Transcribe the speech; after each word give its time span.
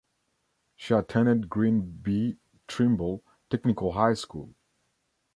She 0.77 0.95
attended 0.95 1.47
Green 1.47 1.99
B. 2.01 2.39
Trimble 2.67 3.21
Technical 3.51 3.91
High 3.91 4.15
School. 4.15 4.55